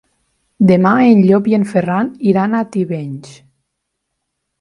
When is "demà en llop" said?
0.69-1.49